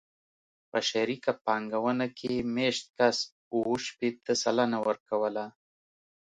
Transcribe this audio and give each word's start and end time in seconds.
په 0.69 0.79
شریکه 0.89 1.31
پانګونه 1.45 2.05
کې 2.17 2.33
مېشت 2.55 2.85
کس 2.97 3.17
اوه 3.53 3.75
شپېته 3.85 4.33
سلنه 4.43 4.77
ورکوله 4.87 5.45